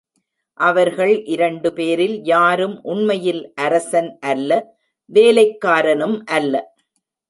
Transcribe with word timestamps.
அவர்கள் 0.59 1.23
இரண்டு 1.25 1.73
பேரில் 1.73 2.17
யாரும் 2.23 2.75
உண்மையில் 2.83 3.53
அரசன் 3.55 4.11
அல்ல 4.19 4.51
வேலைக்காரனும் 5.09 6.19
அல்ல. 6.37 6.55